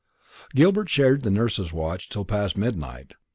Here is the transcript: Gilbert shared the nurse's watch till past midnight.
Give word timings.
Gilbert 0.55 0.89
shared 0.89 1.21
the 1.21 1.29
nurse's 1.29 1.71
watch 1.71 2.09
till 2.09 2.25
past 2.25 2.57
midnight. 2.57 3.13